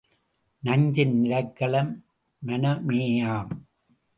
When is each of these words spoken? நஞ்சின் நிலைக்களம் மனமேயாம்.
நஞ்சின் 0.63 1.13
நிலைக்களம் 1.23 1.91
மனமேயாம். 2.45 3.51